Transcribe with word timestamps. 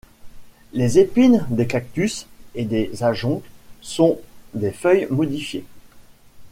Les 0.73 0.97
épines 0.97 1.45
des 1.51 1.67
cactus 1.67 2.25
et 2.55 2.65
des 2.65 3.03
ajoncs 3.03 3.43
sont 3.81 4.19
des 4.55 4.71
feuilles 4.71 5.05
modifiées. 5.11 5.63